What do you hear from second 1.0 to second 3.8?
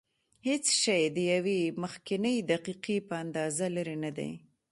د یوې مخکنۍ دقیقې په اندازه